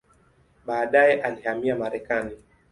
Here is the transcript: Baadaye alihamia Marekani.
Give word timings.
Baadaye 0.67 1.21
alihamia 1.23 1.75
Marekani. 1.75 2.37